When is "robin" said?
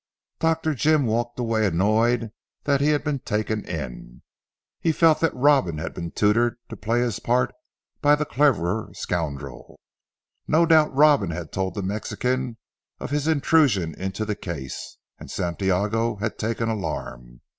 5.31-5.77, 10.95-11.29